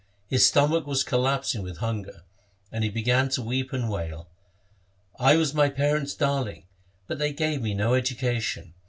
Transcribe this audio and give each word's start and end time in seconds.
His 0.27 0.43
stomach 0.47 0.87
was 0.87 1.03
collapsing 1.03 1.61
with 1.61 1.77
hunger, 1.77 2.23
and 2.71 2.83
he 2.83 2.89
began 2.89 3.29
to 3.29 3.41
weep 3.43 3.71
and 3.71 3.87
wail,' 3.87 4.29
I 5.19 5.35
was 5.37 5.53
my 5.53 5.69
parents' 5.69 6.15
darling, 6.15 6.65
but 7.05 7.19
they 7.19 7.33
gave 7.33 7.61
me 7.61 7.75
no 7.75 7.93
education. 7.93 8.73